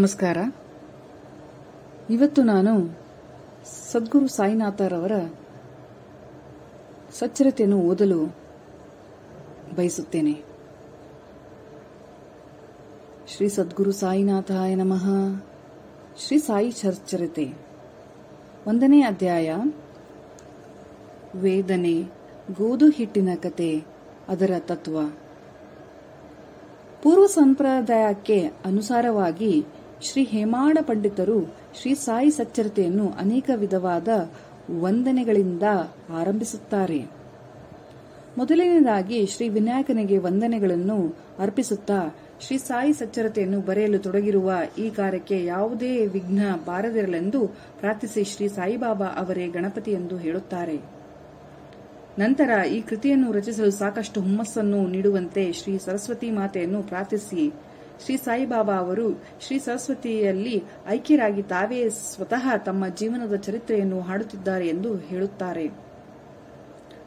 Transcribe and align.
ನಮಸ್ಕಾರ. 0.00 0.38
ಇವತ್ತು 2.10 2.42
ನಾನು 2.42 2.98
ಸದ್ಗುರು 3.92 4.28
ಸಾಯಿನಾಥರವರ 4.28 5.12
ಸಚ್ಚರತೆಯನ್ನು 7.12 7.78
ಓದಲು 7.80 8.36
ಬಯಸುತ್ತೇನೆ. 9.76 10.42
ಶ್ರೀ 13.28 13.48
ಸದ್ಗುರು 13.48 13.92
ಸಾಯಿನಾಥಾಯ 13.92 14.74
ನಮಃ. 14.74 15.06
ಶ್ರೀ 16.18 16.38
ಸಾಯಿ 16.38 16.70
ಸಚ್ಚರತೆ 16.70 17.54
ಒಂದನೇ 18.66 19.02
ಅಧ್ಯಾಯ. 19.02 19.54
ವೇದನೆ, 21.34 22.02
ಗೋದು 22.52 22.88
ಹಿಟ್ಟಿನ 22.88 23.28
ಕತೆ, 23.42 23.84
ಅದರ 24.28 24.50
ತತ್ವ. 24.58 25.08
ಪೂರ್ವ 27.02 27.26
ಸಂಪ್ರದಾಯಕ್ಕೆ 27.26 28.46
ಅನುಸಾರವಾಗಿ 28.64 29.66
ಶ್ರೀ 30.02 30.24
ಹೇಮಾಡ 30.24 30.78
ಪಂಡಿತರು 30.80 31.38
ಶ್ರೀ 31.80 31.94
ಸಾಯಿ 31.94 32.30
ಸಚ್ಚರತೆಯನ್ನು 32.30 33.06
ಅನೇಕ 33.18 33.50
ವಿಧವಾದ 33.54 34.08
ವಂದನೆಗಳಿಂದ 34.80 35.62
ಆರಂಭಿಸುತ್ತಾರೆ. 36.16 37.00
ಮೊದಲನೆಯದಾಗಿ 38.38 39.26
ಶ್ರೀ 39.26 39.48
ವಿನಾಯಕನಿಗೆ 39.48 40.18
ವಂದನೆಗಳನ್ನು 40.18 41.16
ಅರ್ಪಿಸುತ್ತಾ 41.38 42.16
ಶ್ರೀ 42.40 42.58
ಸಾಯಿ 42.58 42.92
ಸಚ್ಚರತೆಯನ್ನು 42.92 43.60
ಬರೆಯಲು 43.60 43.98
ತೊಡಗಿರುವ 43.98 44.52
ಈ 44.78 44.90
ಕಾರ್ಯಕ್ಕೆ 44.90 45.44
ಯಾವುದೇ 45.44 46.06
ವಿಘ್ನ 46.06 46.42
ಬಾರದಿರಲೆಂದು 46.66 47.46
ಪ್ರಾರ್ಥಿಸಿ 47.80 48.24
ಶ್ರೀ 48.24 48.48
ಸಾಯಿಬಾಬಾ 48.48 49.06
ಅವರೇ 49.06 49.46
ಗಣಪತಿ 49.48 49.90
ಎಂದು 49.90 50.16
ಹೇಳುತ್ತಾರೆ. 50.16 50.78
ನಂತರ 52.18 52.50
ಈ 52.64 52.80
ಕೃತಿಯನ್ನು 52.80 53.32
ರಚಿಸಲು 53.32 53.70
ಸಾಕಷ್ಟು 53.70 54.20
ಹುಮ್ಮಸ್ಸನ್ನು 54.20 54.86
ನೀಡುವಂತೆ 54.86 55.52
ಶ್ರೀ 55.52 55.78
ಸರಸ್ವತಿ 55.78 56.30
ಮಾತೆಯನ್ನು 56.30 56.82
ಪ್ರಾರ್ಥಿಸಿ 56.82 57.44
ಶ್ರೀ 58.04 58.16
ಸಾಯಿಬಾಬಾ 58.16 58.74
ಅವರು 58.74 59.22
ಶ್ರೀ 59.40 59.58
ಸರಸ್ವತಿಯಲ್ಲಿ 59.58 60.62
ಐಕ್ಯರಾಗಿ 60.86 61.42
ತಾವೇ 61.42 61.88
ಸ್ವತಃ 61.88 62.56
ತಮ್ಮ 62.56 62.88
ಜೀವನದ 62.88 63.36
ಚರಿತ್ರೆಯನ್ನು 63.36 64.00
ಹಾಡುತ್ತಿದ್ದಾರೆ 64.00 64.68
ಎಂದು 64.68 64.96
ಹೇಳುತ್ತಾರೆ. 64.96 65.90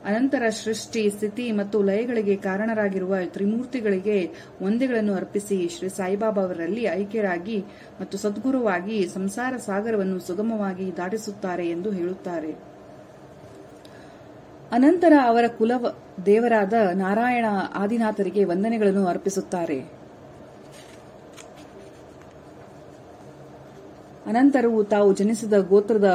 ಅನಂತರ 0.05 0.49
ಸೃಷ್ಟಿ, 0.49 1.09
ಸ್ಥಿತಿ 1.09 1.51
ಮತ್ತು 1.51 1.81
ಲಯಗಳಿಗೆ 1.81 2.35
ಕಾರಣರಾಗಿರುವ 2.35 3.15
ತ್ರಿಮೂರ್ತಿಗಳಿಗೆ 3.25 4.31
ಒಂದೆಗಳನ್ನು 4.61 5.13
ಅರ್ಪಿಸಿ 5.13 5.69
ಶ್ರೀ 5.77 5.89
ಸಾಯಿಬಾಬಾ 5.89 6.41
ಅವರಲ್ಲಿ 6.41 6.83
ಐಕ್ಯರಾಗಿ 6.83 7.65
ಮತ್ತು 8.01 8.17
ಸದ್ಗುರುವಾಗಿ 8.17 9.07
ಸಂಸಾರ 9.07 9.57
ಸಾಗರವನ್ನು 9.57 10.19
ಸುಗಮವಾಗಿ 10.19 10.97
ದಾಟಿಸುತ್ತಾರೆ 10.97 11.69
ಎಂದು 11.69 11.91
ಹೇಳುತ್ತಾರೆ. 11.91 12.51
ಅನಂತರ 14.71 15.13
ಅವರ 15.23 15.45
ಕುಲ 15.47 15.71
ದೇವರಾದ 16.25 16.73
ನಾರಾಯಣ 16.93 17.45
ಆದಿನಾಥರಿಗೆ 17.73 18.43
ವಂದನೆಗಳನ್ನು 18.43 19.07
ಅರ್ಪಿಸುತ್ತಾರೆ. 19.07 20.02
ಅನಂತರವು 24.27 24.79
ತಾವು 24.85 25.09
ಜನಿಸಿದ 25.13 25.55
ಗೋತ್ರದ 25.69 26.09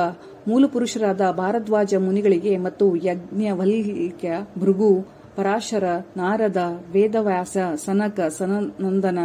ಮೂಲಪುರುಷರಾದ 0.47 1.23
ಭಾರದ್ವಾಜ 1.39 1.95
ಮುನಿಗಳಿಗೆ 1.98 2.53
ಮತ್ತು 2.59 2.87
ಯಜ್ಞವಲ್ಕ್ಯ 3.06 4.28
ಭೃಗು 4.59 4.91
ಪರಾಶರ 5.37 5.87
ನಾರದ 6.17 6.61
ವೇದವ್ಯಾಸ 6.95 7.56
ಸನಕ 7.84 8.20
ಸನನಂದನ 8.39 9.20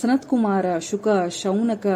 ಸನತ್ಕುಮಾರ 0.00 0.66
ಶುಕ 0.80 1.08
ಶೌನಕ 1.38 1.86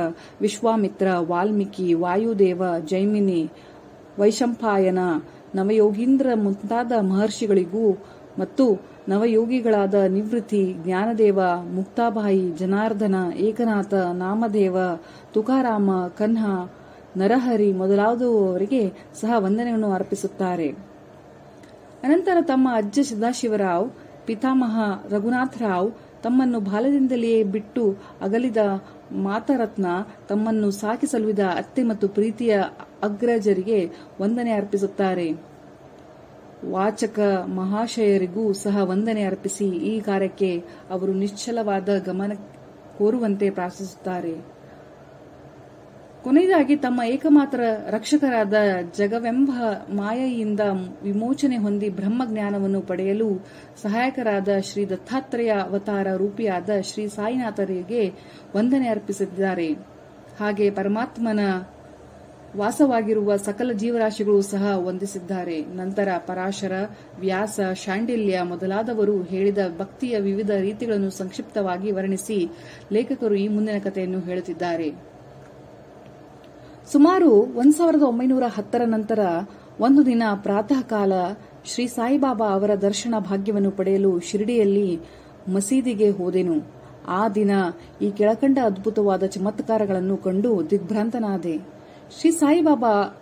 ವಿಶ್ವಾಮಿತ್ರ 0.41 1.09
ವಾಲ್ಮೀಕಿ 1.29 1.87
ವಾಯುದೇವ 1.95 2.63
ಜೈಮಿನಿ 2.91 3.43
ವೈಶಂಪಾಯನ 4.19 5.03
ನವಯೋಗೀಂದ್ರ 5.55 6.29
ಮುಂತಾದ 6.37 6.93
ಮಹರ್ಷಿಗಳಿಗೂ 7.03 7.87
ಮತ್ತು 8.39 8.67
ನವಯೋಗಿಗಳಾದ 9.09 9.95
ನಿವೃತ್ತಿ, 9.95 10.75
ಜ್ಞಾನದೇವ, 10.85 11.41
ಮುಕ್ತಾಬಾಯಿ, 11.75 12.51
ಜನಾರ್ದನ, 12.51 13.15
ಏಕನಾಥ, 13.37 13.95
ನಾಮದೇವ, 13.95 14.77
ತುಕಾರಾಮ, 15.35 15.91
ಕನ್ಹ, 16.19 16.69
ನರಹರಿ 17.17 17.73
ಮೊದಲಾದವರಿಗೆ 17.73 18.93
ಸಹ 19.21 19.33
ವಂದನೆಯನ್ನು 19.39 19.93
ಅರ್ಪಿಸುತ್ತಾರೆ. 19.93 20.69
ಅನಂತರ 22.03 22.37
ತಮ್ಮ 22.41 22.69
ಅಜ್ಜ 22.75 23.01
ಸದಾಶಿವರಾವ್, 23.01 23.91
ಪಿತಾಮಹ 24.27 24.79
ರಘುನಾಥರಾವ್ 25.13 25.91
ತಮ್ಮನ್ನು 26.23 26.61
ಬಾಲ್ಯದಿಂದಲೇ 26.61 27.43
ಬಿಟ್ಟು 27.43 27.97
ಅಗಲಿದ 28.21 28.57
ಮಾತರತ್ನ 29.13 29.87
ತಮ್ಮನ್ನು 30.29 30.71
ಸಾಕಿ 30.71 31.07
ಸಲುವಿದ 31.07 31.39
ಅತ್ತೆ 31.39 31.83
ಮತ್ತು 31.83 32.09
ಪ್ರೀತಿಯ 32.09 32.59
ಅಗ್ರಜರಿಗೆ 33.03 33.91
ವಂದನೆ 34.21 34.53
ಅರ್ಪಿಸುತ್ತಾರೆ. 34.53 35.52
ವಾಚಕ 36.71 37.21
ಮಹಾಶಯರಿಗೂ 37.47 38.53
ಸಹ 38.53 38.79
ವಂದನೆ 38.83 39.23
ಅರ್ಪಿಸಿ 39.23 39.65
ಈ 39.65 40.01
ಕಾರ್ಯಕ್ಕೆ 40.01 40.65
ಅವರು 40.91 41.13
ನಿಶ್ಚಲವಾದ 41.13 41.89
ಗಮನ 42.07 42.33
ಕೋರುವಂತೆ 42.99 43.51
ಪ್ರಾರ್ಥಿಸುತ್ತಾರೆ. 43.51 44.63
ಕೊನೆಯದಾಗಿ 46.25 46.77
ತಮ್ಮ 46.77 47.03
ಏಕಮಾತ್ರ 47.03 47.61
ರಕ್ಷಕರಾದ 47.91 48.55
ಜಗವೆಂಬ 48.99 49.51
ಮಾಯೆಯಿಂದ 49.91 50.61
ವಿಮೋಚನೆ 51.03 51.57
ಹೊಂದಿ 51.57 51.89
ಬ್ರಹ್ಮಜ್ಞಾನವನ್ನು 51.89 52.81
ಪಡೆಯಲು 52.81 53.45
ಸಹಾಯಕರಾದ 53.83 54.49
ಶ್ರೀ 54.61 54.87
ದತ್ತಾತ್ರೇಯ 54.87 55.51
ಅವತಾರ 55.51 56.15
ರೂಪಿಯಾದ 56.17 56.71
ಶ್ರೀ 56.81 57.07
ಸಾಯಿನಾಥರಿಗೆ 57.07 58.13
ವಂದನೆ 58.57 58.89
ಅರ್ಪಿಸಿದ್ದಾರೆ. 58.89 59.73
ಹಾಗೆ 60.41 60.71
ಪರಮಾತ್ಮನ 60.71 61.41
ವಾಸವಾಗಿರುವ 62.57 63.37
ಸಕಲ 63.37 63.73
ಜೀವರಾಶಿಗಳು 63.73 64.43
ಸಹ 64.43 64.65
ವಂದಿಸಿದ್ದಾರೆ. 64.77 65.63
ನಂತರ 65.63 66.09
ಪರಾಶರ, 66.19 66.73
ವ್ಯಾಸ, 67.21 67.61
ಶಾಂಡಿಲ್ಯ 67.75 68.43
ಮೊದಲಾದವರು 68.43 69.23
ಹೇಳಿದ 69.23 69.59
ಭಕ್ತಿಯ 69.79 70.19
ವಿವಿಧ 70.19 70.51
ರೀತಿಗಳನ್ನು 70.51 71.11
ಸಂಕ್ಷಿಪ್ತವಾಗಿ 71.11 71.91
ವರ್ಣಿಸಿ 71.91 72.49
ಲೇಖಕರು 72.93 73.35
ಈ 73.35 73.49
ಮುಂದಿನ 73.49 73.79
ಕಥೆಯನ್ನು 73.79 74.21
ಹೇಳುತ್ತಿದ್ದಾರೆ. 74.21 74.91
ಸುಮಾರು 76.93 77.31
ಒಂದು 77.33 77.73
ಸಾವಿರದ 77.73 78.03
ಒಂಬೈನೂರ 78.03 78.43
ಹತ್ತರ 78.47 78.83
ನಂತರ 78.85 79.19
ಒಂದು 79.81 80.07
ದಿನ 80.07 80.23
ಪ್ರಾತಃ 80.35 80.83
ಕಾಲ 80.83 81.13
ಶ್ರೀ 81.65 81.87
ಸಾಯಿಬಾಬಾ 81.87 82.49
ಅವರ 82.49 82.75
ದರ್ಶನ 82.75 83.15
ಭಾಗ್ಯವನ್ನು 83.19 83.71
ಪಡೆಯಲು 83.71 84.21
ಶಿರಡಿಯಲ್ಲಿ 84.21 85.01
ಮಸೀದಿಗೆ 85.49 86.11
ಹೋದೆನು. 86.11 86.57
ಆ 87.09 87.29
ದಿನ 87.29 87.51
ಈ 88.03 88.11
ಕೆಳಕಂಡ 88.11 88.59
ಅದ್ಭುತವಾದ 88.65 89.25
ಚಮತ್ಕಾರಗಳನ್ನು 89.27 90.17
ಕಂಡು 90.17 90.71
ದಿಗ್ಭ್ರಾಂತನಾದೆ. 90.71 91.82
ಶ್ರೀ 92.11 92.31
ಸಾಯಿಬಾಬಾ 92.31 93.21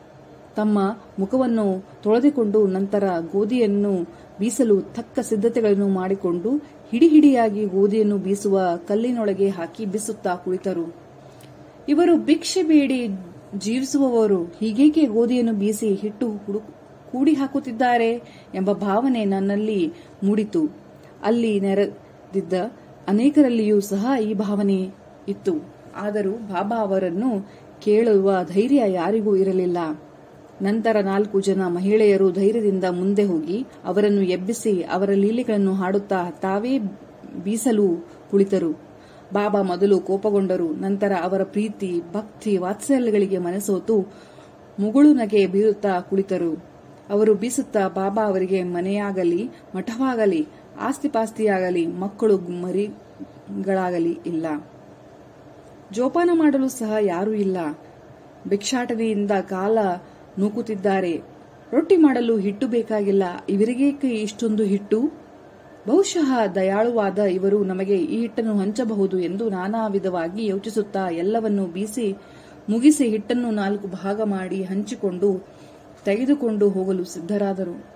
ತಮ್ಮ 0.56 0.78
ಮುಖವನ್ನು 1.18 1.84
ತೊಳೆದುಕೊಂಡು 2.02 2.66
ನಂತರ 2.66 3.04
ಗೋಧಿಯನ್ನು 3.32 3.92
ಬೀಸಲು 4.38 4.80
ತಕ್ಕ 4.80 5.18
ಸಿದ್ಧತೆಗಳನ್ನು 5.20 5.88
ಮಾಡಿಕೊಂಡು 5.88 6.50
ಹಿಡಿ 6.90 7.08
ಹಿಡಿಯಾಗಿ 7.08 7.64
ಗೋಧಿಯನ್ನು 7.64 8.18
ಬೀಸುವ 8.18 8.60
ಕಲ್ಲಿನೊಳಗೆ 8.88 9.48
ಹಾಕಿ 9.48 9.84
ಬೀಸುತ್ತಾ 9.84 10.34
ಕುಳಿತರು. 10.34 10.94
ಇವರು 11.88 12.16
ಭಿಕ್ಷೆ 12.16 12.62
ಬೇಡಿ 12.62 13.06
ಜೀವಿಸುವವರು, 13.58 14.44
ಹೀಗೇಕೆ 14.44 15.06
ಗೋಧಿಯನ್ನು 15.06 15.52
ಬೀಸಿ 15.52 15.94
ಹಿಟ್ಟು 15.94 16.28
ಕೂಡಿ 17.12 17.32
ಹಾಕುತ್ತಿದ್ದಾರೆ 17.32 18.10
ಎಂಬ 18.54 18.72
ಭಾವನೆ 18.72 19.24
ನನ್ನಲ್ಲಿ 19.24 19.92
ಮೂಡಿತು. 20.24 20.76
ಅಲ್ಲಿ 21.24 21.60
ನೆರೆದಿದ್ದ 21.60 22.52
ಅನೇಕರಲ್ಲಿಯೂ 23.08 23.80
ಸಹ 23.80 24.06
ಈ 24.22 24.34
ಭಾವನೆ 24.34 24.80
ಇತ್ತು. 25.28 25.80
ಆದರೂ 25.96 26.30
ಬಾಬಾ 26.30 26.76
ಅವರನ್ನು 26.76 27.48
ಕೇಳುವ 27.82 28.32
ಧೈರ್ಯ 28.52 28.82
ಯಾರಿಗೂ 28.86 29.36
ಇರಲಿಲ್ಲ. 29.36 29.78
ನಂತರ 30.62 30.96
ನಾಲ್ಕು 31.00 31.40
ಜನ 31.40 31.66
ಮಹಿಳೆಯರು 31.66 32.32
ಧೈರ್ಯದಿಂದ 32.32 32.84
ಮುಂದೆ 32.90 33.24
ಹೋಗಿ 33.24 33.66
ಅವರನ್ನು 33.84 34.22
ಎಬ್ಬಿಸಿ 34.22 34.82
ಅವರ 34.82 35.10
ಲೀಲೆಗಳನ್ನು 35.14 35.74
ಹಾಡುತ್ತಾ 35.74 36.30
ತಾವೇ 36.30 36.78
ಬೀಸಲು 37.44 38.08
ಕುಳಿತರು. 38.30 38.70
ಬಾಬಾ 39.32 39.62
ಮೊದಲು 39.62 40.00
ಕೋಪಗೊಂಡರು, 40.00 40.68
ನಂತರ 40.72 41.12
ಅವರ 41.22 41.42
ಪ್ರೀತಿ, 41.42 42.02
ಭಕ್ತಿ, 42.12 42.56
ವಾತ್ಸಲ್ಯಗಳಿಗೆ 42.56 43.38
ಮನಸೋತು 43.38 44.00
ಮುಗುಳು 44.80 45.12
ನಗೆ 45.12 45.46
ಬೀರುತ್ತಾ 45.46 46.00
ಕುಳಿತರು. 46.00 46.64
ಅವರು 47.10 47.34
ಬೀಸುತ್ತಾ 47.34 47.88
ಬಾಬಾ 47.88 48.26
ಅವರಿಗೆ 48.26 48.62
ಮನೆಯಾಗಲಿ, 48.62 49.50
ಮಠವಾಗಲಿ, 49.76 50.46
ಆಸ್ತಿಪಾಸ್ತಿಯಾಗಲಿ, 50.80 51.86
ಮಕ್ಕಳು 51.86 52.36
ಮರಿಗಳಾಗಲಿ 52.38 54.18
ಇಲ್ಲ. 54.26 54.46
ಜೋಪಾನ 55.92 56.30
ಮಾಡಲು 56.32 56.68
ಸಹ 56.68 56.92
ಯಾರೂ 57.00 57.32
ಇಲ್ಲ. 57.32 57.56
ಭಿಕ್ಷಾಟನೆಯಿಂದ 58.48 59.30
ಕಾಲ 59.30 59.78
ನೂಕುತ್ತಿದ್ದಾರೆ. 60.38 61.22
ರೊಟ್ಟಿ 61.72 61.96
ಮಾಡಲು 61.96 62.36
ಹಿಟ್ಟು 62.36 62.66
ಬೇಕಾಗಿಲ್ಲ. 62.68 63.22
ಇವರಿಗೇಕೆ 63.48 64.08
ಇಷ್ಟೊಂದು 64.08 64.62
ಹಿಟ್ಟು? 64.62 65.00
ಬಹುಶಃ 65.88 66.46
ದಯಾಳುವಾದ 66.46 67.18
ಇವರು 67.18 67.64
ನಮಗೆ 67.64 67.96
ಈ 67.96 68.20
ಹಿಟ್ಟನ್ನು 68.20 68.58
ಹಂಚಬಹುದು 68.58 69.18
ಎಂದು 69.18 69.48
ನಾನಾ 69.48 69.86
ವಿಧವಾಗಿ 69.86 70.46
ಯೋಚಿಸುತ್ತಾ 70.46 71.08
ಎಲ್ಲವನ್ನೂ 71.10 71.66
ಬೀಸಿ 71.66 72.16
ಮುಗಿಸಿ 72.68 73.08
ಹಿಟ್ಟನ್ನು 73.08 73.50
ನಾಲ್ಕು 73.50 73.88
ಭಾಗ 73.88 74.20
ಮಾಡಿ 74.20 74.62
ಹಂಚಿಕೊಂಡು 74.62 75.46
ತೆಗೆದುಕೊಂಡು 76.04 76.68
ಹೋಗಲು 76.68 77.04
ಸಿದ್ಧರಾದರು. 77.04 77.86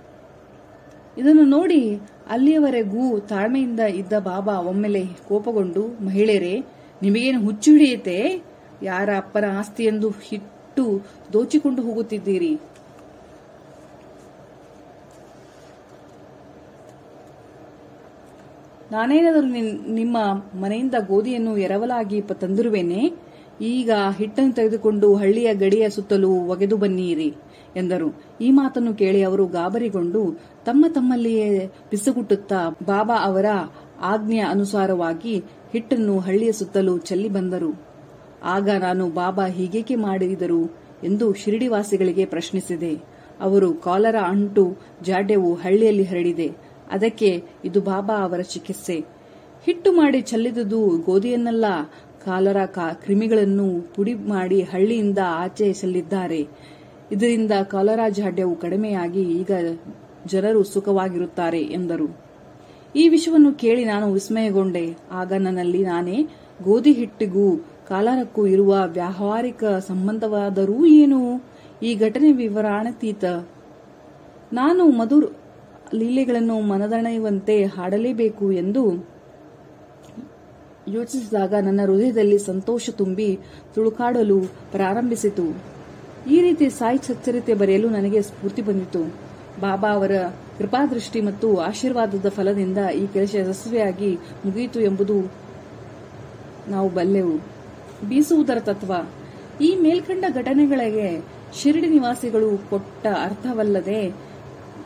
ಇದನ್ನು 1.18 1.44
ನೋಡಿ 1.44 1.96
ಅಲ್ಲಿಯವರೆಗೂ 2.30 3.18
ತಾಳ್ಮೆಯಿಂದ 3.20 3.80
ಇದ್ದ 3.80 4.12
ಬಾಬಾ 4.18 4.58
ಒಮ್ಮೆಲೆ 4.58 5.04
ಕೋಪಗೊಂಡು, 5.28 6.04
ಮಹಿಳೆಯರೇ 6.04 6.64
ನಿಮಗೇನು 7.04 7.44
ಹುಚ್ಚು 7.44 7.70
ಹಿಡಿಯುತ್ತೆ 7.70 8.44
ಯಾರ 8.82 9.08
ಅಪ್ಪರ 9.16 9.44
ಆಸ್ತಿ 9.58 9.84
ಎಂದು 9.84 10.10
ಹಿಟ್ಟು 10.10 11.06
ದೋಚಿಕೊಂಡು 11.32 11.82
ಹೋಗುತ್ತಿದ್ದೀರಿ? 11.82 12.58
ನಾನೇನಾದರೂ 18.92 19.46
ನಿನ್- 19.46 19.90
ನಿಮ್ಮ 19.90 20.18
ಮನೆಯಿಂದ 20.60 20.94
ಗೋಧಿಯನ್ನು 21.06 21.56
ಎರವಲಾಗಿ 21.56 22.20
ತಂದಿರುವೆನೆ, 22.20 23.12
ಈಗ 23.60 23.90
ಹಿಟ್ಟನ್ನು 24.18 24.52
ತೆಗೆದುಕೊಂಡು 24.52 25.14
ಹಳ್ಳಿಯ 25.14 25.54
ಗಡಿಯ 25.54 25.90
ಸುತ್ತಲೂ 25.90 26.30
ಒಗೆದು 26.30 26.76
ಬನ್ನಿರಿ, 26.76 27.34
ಎಂದರು. 27.76 28.22
ಈ 28.40 28.50
ಮಾತನ್ನು 28.50 28.94
ಕೇಳಿ 28.94 29.22
ಅವರು 29.22 29.46
ಗಾಬರಿಗೊಂಡು 29.46 30.32
ತಮ್ಮ 30.64 30.84
ತಮ್ಮಲ್ಲಿಯೇ 30.88 31.66
ಬಿಸುಗುಟ್ಟುತ್ತಾ 31.90 32.68
ಬಾಬಾ 32.84 33.16
ಅವರ 33.24 33.44
ಆಜ್ಞೆಯ 34.00 34.40
ಅನುಸಾರವಾಗಿ 34.40 35.44
ಹಿಟ್ಟನ್ನು 35.74 36.18
ಹಳ್ಳಿಯ 36.18 36.52
ಸುತ್ತಲೂ 36.52 36.98
ಚೆಲ್ಲಿ 36.98 37.28
ಬಂದರು. 37.28 37.82
ಆಗ 38.44 38.68
ನಾನು 38.80 39.10
ಬಾಬಾ 39.10 39.46
ಹೀಗೇಕೆ 39.46 39.94
ಮಾಡಿದರು 39.94 40.62
ಎಂದು 41.04 41.32
ಶಿರಡಿವಾಸಿಗಳಿಗೆ 41.32 42.24
ಪ್ರಶ್ನಿಸಿದೆ. 42.24 42.92
ಅವರು 43.40 43.74
ಕಾಲರ 43.74 44.16
ಅಂಟು 44.16 44.78
ಜಾಡ್ಯವು 45.02 45.54
ಹಳ್ಳಿಯಲ್ಲಿ 45.54 46.04
ಹರಡಿದೆ. 46.04 46.48
ಅದಕ್ಕೆ 46.90 47.42
ಇದು 47.64 47.80
ಬಾಬಾ 47.80 48.14
ಅವರ 48.14 48.40
ಚಿಕಿತ್ಸೆ. 48.40 48.98
ಹಿಟ್ಟು 49.64 49.92
ಮಾಡಿ 49.92 50.20
ಚೆಲ್ಲಿದುದು 50.20 50.88
ಗೋಧಿಯನ್ನಲ್ಲ 50.98 51.64
ಕಾಲರ 52.24 52.56
ಕ್ರಿಮಿಗಳನ್ನು 52.92 53.94
ಪುಡಿ 53.94 54.14
ಮಾಡಿ 54.14 54.62
ಹಳ್ಳಿಯಿಂದ 54.62 55.18
ಆಚೆ 55.24 55.72
ಚೆಲ್ಲಿದ್ದಾರೆ 55.72 56.48
ಇದರಿಂದ 57.12 57.52
ಕಾಲರಾ 57.62 58.08
ಜಾಡ್ಯವು 58.08 58.56
ಕಡಿಮೆಯಾಗಿ 58.56 59.22
ಈಗ 59.40 59.50
ಜನರು 60.26 60.62
ಸುಖವಾಗಿರುತ್ತಾರೆ 60.64 61.60
ಎಂದರು. 61.60 62.23
ಈ 62.96 63.08
ವಿಷಯವನ್ನು 63.08 63.52
ಕೇಳಿ 63.52 63.84
ನಾನು 63.84 64.12
ವಿಸ್ಮಯಗೊಂಡೆ. 64.12 64.96
ಆಗ 65.12 65.32
ನನ್ನಲ್ಲಿ 65.32 65.84
ನಾನೇ 65.84 66.18
ಗೋಧಿ 66.62 66.92
ಹಿಟ್ಟಿಗೂ 66.92 67.46
ಕಾಲಾರಕ್ಕೂ 67.88 68.46
ಇರುವ 68.46 68.74
ವ್ಯಾವಹಾರಿಕ 68.86 69.64
ಸಂಬಂಧವಾದರೂ 69.64 70.86
ಏನು? 70.86 71.20
ಈ 71.82 71.94
ಘಟನೆ 71.94 72.32
ವಿವರಾಣತೀತ 72.32 73.24
ನಾನು 74.52 74.84
ಮಧುರ್ 74.90 75.26
ಲೀಲೆಗಳನ್ನು 75.94 76.60
ಮನದಣೆಯುವಂತೆ 76.60 77.64
ಹಾಡಲೇಬೇಕು 77.64 78.52
ಎಂದು 78.52 78.84
ಯೋಚಿಸಿದಾಗ 80.88 81.54
ನನ್ನ 81.54 81.80
ಹೃದಯದಲ್ಲಿ 81.84 82.38
ಸಂತೋಷ 82.38 82.90
ತುಂಬಿ 82.90 83.38
ತುಳುಕಾಡಲು 83.74 84.40
ಪ್ರಾರಂಭಿಸಿತು. 84.72 85.44
ಈ 86.30 86.40
ರೀತಿ 86.40 86.70
ಸಾಯಿ 86.70 86.98
ಸಚ್ಚರಿತೆ 87.06 87.54
ಬರೆಯಲು 87.54 87.88
ನನಗೆ 87.88 88.22
ಸ್ಫೂರ್ತಿ 88.22 88.62
ಬಂದಿತು. 88.62 89.33
ಬಾಬಾ 89.60 89.88
ಅವರ 89.88 90.10
ಕೃಪಾದೃಷ್ಟಿ 90.58 91.20
ಮತ್ತು 91.20 91.56
ಆಶೀರ್ವಾದದ 91.56 92.28
ಫಲದಿಂದ 92.28 92.78
ಈ 92.78 93.06
ಕೆಲಸ 93.06 93.34
ಯಶಸ್ವಿಯಾಗಿ 93.34 94.18
ಮುಗಿಯಿತು 94.44 94.80
ಎಂಬುದು 94.80 95.32
ನಾವು 96.68 96.88
ಬಲ್ಲೆವು. 96.88 97.36
ಬೀಸುವುದರ 98.08 98.58
ತತ್ವ. 98.60 98.92
ಈ 99.60 99.76
ಮೇಲ್ಕಂಡ 99.82 100.24
ಘಟನೆಗಳಿಗೆ 100.34 101.24
ಶಿರಡಿ 101.54 101.86
ನಿವಾಸಿಗಳು 101.86 102.70
ಕೊಟ್ಟ 102.70 103.06
ಅರ್ಥವಲ್ಲದೆ 103.06 104.16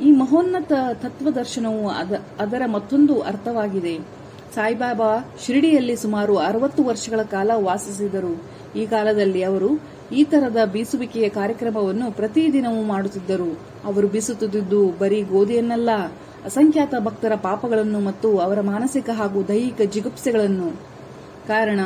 ಈ 0.03 0.11
ಮಹೋನ್ನತ 0.11 0.73
ತತ್ವದರ್ಶನವು 0.95 1.89
ಅದರ 2.39 2.63
ಮತ್ತೊಂದು 2.67 3.21
ಅರ್ಥವಾಗಿದೆ. 3.21 3.99
ಸಾಯಿಬಾಬಾ 4.55 5.35
ಶಿರಡಿಯಲ್ಲಿ 5.47 5.97
ಸುಮಾರು 5.97 6.37
ಅರವತ್ತು 6.37 6.85
ವರ್ಷಗಳ 6.85 7.23
ಕಾಲ 7.23 7.51
ವಾಸಿಸಿದರು. 7.55 8.45
ಈ 8.77 8.87
ಕಾಲದಲ್ಲಿ 8.87 9.43
ಅವರು 9.43 9.98
ಈ 10.13 10.25
ತರದ 10.25 10.57
ಬೀಸುವಿಕೆಯ 10.65 11.29
ಕಾರ್ಯಕ್ರಮವನ್ನು 11.29 12.13
ಪ್ರತಿದಿನವೂ 12.13 12.83
ಮಾಡುತ್ತಿದ್ದರು. 12.83 13.59
ಅವರು 13.85 14.09
ಬೀಸುತ್ತಿದ್ದು 14.09 14.89
ಬರೀ 14.99 15.23
ಗೋಧಿಯನ್ನಲ್ಲ, 15.23 15.91
ಅಸಂಖ್ಯಾತ 16.45 16.95
ಭಕ್ತರ 17.05 17.35
ಪಾಪಗಳನ್ನು 17.35 18.01
ಮತ್ತು 18.01 18.39
ಅವರ 18.39 18.61
ಮಾನಸಿಕ 18.61 19.11
ಹಾಗೂ 19.11 19.43
ದೈಹಿಕ 19.43 19.81
ಜಿಗುಪ್ಸೆಗಳನ್ನು. 19.81 20.71
ಕಾರಣ, 21.47 21.81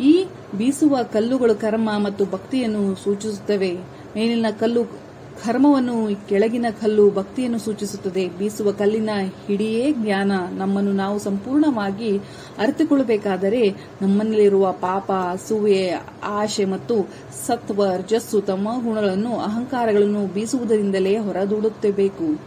ಈ 0.00 0.26
ಬೀಸುವ 0.58 1.02
ಕಲ್ಲುಗಳು 1.02 1.54
ಕರ್ಮ 1.54 1.90
ಮತ್ತು 1.98 2.24
ಭಕ್ತಿಯನ್ನು 2.24 2.94
ಸೂಚಿಸುತ್ತವೆ. 2.94 3.76
ಮೇಲಿನ 4.16 4.46
ಕಲ್ಲು 4.60 5.07
ಕರ್ಮವನ್ನು 5.44 6.28
ಕೆಳಗಿನ 6.28 6.66
ಕಲ್ಲು 6.82 7.10
ಭಕ್ತಿಯನ್ನು 7.10 7.58
ಸೂಚಿಸುತ್ತದೆ. 7.58 8.28
ಬೀಸುವ 8.28 8.72
ಕಲ್ಲಿನ 8.72 9.10
ಹಿಡಿಯೇ 9.46 9.92
ಜ್ಞಾನ. 9.92 10.32
ನಮ್ಮನ್ನು 10.58 10.92
ನಾವು 10.92 11.18
ಸಂಪೂರ್ಣವಾಗಿ 11.18 12.18
ಅರಿತುಕೊಳ್ಳಬೇಕಾದರೆ 12.58 13.70
ನಮ್ಮಲ್ಲಿರುವ 14.02 14.72
ಪಾಪ, 14.72 15.12
ಅಸೂಯೆ, 15.12 15.92
ಆಶೆ 16.22 16.64
ಮತ್ತು 16.64 17.08
ಸತ್ವ, 17.46 17.84
ರಜಸ್ಸು, 17.84 18.40
ತಮ್ಮ 18.40 18.84
ಗುಣಗಳನ್ನು 18.84 19.38
ಅಹಂಕಾರಗಳನ್ನು 19.38 20.26
ಬೀಸುವುದರಿಂದಲೇ 20.26 21.18
ಹೊರದೂಡುತ್ತಬೇಕು. 21.18 22.40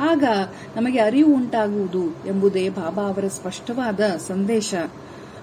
ಆಗ 0.00 0.24
ನಮಗೆ 0.76 0.98
ಅರಿವು 0.98 1.34
ಉಂಟಾಗುವುದು 1.34 2.04
ಎಂಬುದೇ 2.26 2.68
ಬಾಬಾ 2.68 3.02
ಅವರ 3.02 3.24
ಸ್ಪಷ್ಟವಾದ 3.28 4.00
ಸಂದೇಶ. 4.00 4.74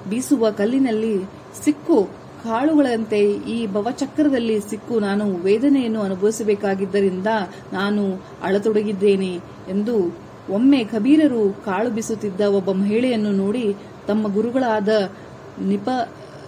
ಬೀಸುವ 0.09 0.51
ಕಲ್ಲಿನಲ್ಲಿ 0.51 1.23
ಸಿಕ್ಕು 1.63 2.26
ಕಾಳುಗಳಂತೆ 2.43 3.19
ಈ 3.33 3.67
ಭವಚಕ್ರದಲ್ಲಿ 3.67 4.59
ಸಿಕ್ಕು 4.59 4.99
ನಾನು 4.99 5.25
ವೇದನೆಯನ್ನು 5.37 6.01
ಅನುಭವಿಸಬೇಕಾಗಿದ್ದರಿಂದ 6.01 7.29
ನಾನು 7.73 8.03
ಅಳತೊಡಗಿದ್ದೇನೆ 8.43 9.33
ಎಂದು 9.69 9.95
ಒಮ್ಮೆ 10.49 10.83
ಕಬೀರರು 10.83 11.43
ಕಾಳು 11.65 11.89
ಬಿಸುತ್ತಿದ್ದ 11.89 12.41
ಒಬ್ಬ 12.41 12.69
ಮಹಿಳೆಯನ್ನು 12.71 13.31
ನೋಡಿ 13.31 13.65
ತಮ್ಮ 14.07 14.33
ಗುರುಗಳಾದ 14.33 14.89
ನಿಪಥಿರಂಜರಿಗೆ 15.61 16.41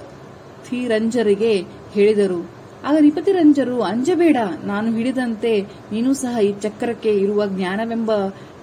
ಹೇಳಿದರು, 1.93 2.39
ಆಗ 2.85 2.95
ನಿಪತಿರಂಜರು, 2.99 3.81
ಅಂಜಬೇಡ, 3.81 4.37
ನಾನು 4.63 4.87
ಹಿಡಿದಂತೆ 4.91 5.53
ನೀನು 5.91 6.13
ಸಹ 6.13 6.33
ಈ 6.39 6.51
ಚಕ್ರಕ್ಕೆ 6.61 7.11
ಇರುವ 7.15 7.47
ಜ್ಞಾನವೆಂಬ 7.47 8.11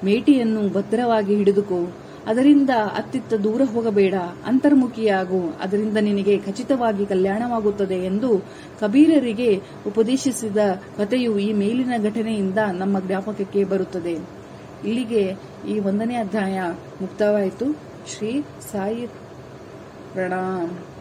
ಮೇಟಿಯನ್ನು 0.05 0.62
ಭದ್ರವಾಗಿ 0.73 1.34
ಹಿಡಿದುಕೋ. 1.37 1.81
ಅದರಿಂದ 2.26 2.70
ಅತ್ತಿತ್ತ 2.70 3.34
ದೂರ 3.34 3.62
ಹೋಗಬೇಡ, 3.75 4.14
ಅಂತರ್ಮುಖಿಯಾಗು, 4.46 5.40
ಅದರಿಂದ 5.62 5.96
ನಿನಗೆ 5.96 6.38
ಖಚಿತವಾಗಿ 6.38 7.06
ಕಲ್ಯಾಣವಾಗುತ್ತದೆ 7.06 7.99
ಎಂದು 8.05 8.31
ಕಬೀರರಿಗೆ 8.81 9.62
ಉಪದೇಶಿಸಿದ 9.87 10.56
ಕಥೆಯು 10.96 11.38
ಈ 11.38 11.52
ಮೇಲಿನ 11.52 12.02
ಘಟನೆಯಿಂದ 12.02 12.58
ನಮ್ಮ 12.73 13.00
ಜ್ಞಾಪಕಕ್ಕೆ 13.00 13.64
ಬರುತ್ತದೆ. 13.64 14.14
ಇಲ್ಲಿಗೆ 14.84 15.37
ಈ 15.69 15.78
ಒಂದನೇ 15.78 16.17
ಅಧ್ಯಾಯ 16.17 16.58
ಮುಕ್ತವಾಯಿತು 17.00 17.69
ಶ್ರೀ 18.08 18.43
ಸಾಯಿ 18.73 19.06
ಪ್ರಣಾಮ್. 20.12 20.96